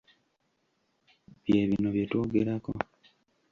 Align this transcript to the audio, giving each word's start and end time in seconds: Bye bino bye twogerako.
Bye 1.41 1.61
bino 1.69 1.87
bye 1.95 2.05
twogerako. 2.09 2.71